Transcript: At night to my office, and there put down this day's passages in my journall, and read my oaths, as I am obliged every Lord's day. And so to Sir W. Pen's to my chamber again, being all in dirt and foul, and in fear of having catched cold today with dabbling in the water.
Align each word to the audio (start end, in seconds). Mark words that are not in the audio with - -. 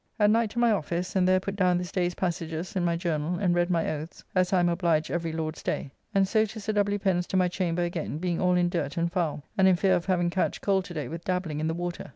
At 0.19 0.31
night 0.31 0.49
to 0.49 0.57
my 0.57 0.71
office, 0.71 1.15
and 1.15 1.27
there 1.27 1.39
put 1.39 1.55
down 1.55 1.77
this 1.77 1.91
day's 1.91 2.15
passages 2.15 2.75
in 2.75 2.83
my 2.83 2.95
journall, 2.97 3.37
and 3.37 3.53
read 3.53 3.69
my 3.69 3.87
oaths, 3.87 4.23
as 4.33 4.51
I 4.51 4.59
am 4.59 4.67
obliged 4.67 5.11
every 5.11 5.31
Lord's 5.31 5.61
day. 5.61 5.91
And 6.15 6.27
so 6.27 6.43
to 6.43 6.59
Sir 6.59 6.73
W. 6.73 6.97
Pen's 6.97 7.27
to 7.27 7.37
my 7.37 7.47
chamber 7.47 7.83
again, 7.83 8.17
being 8.17 8.41
all 8.41 8.55
in 8.55 8.67
dirt 8.67 8.97
and 8.97 9.11
foul, 9.11 9.43
and 9.59 9.67
in 9.67 9.75
fear 9.75 9.93
of 9.95 10.07
having 10.07 10.31
catched 10.31 10.61
cold 10.61 10.85
today 10.85 11.07
with 11.07 11.23
dabbling 11.23 11.59
in 11.59 11.67
the 11.67 11.75
water. 11.75 12.09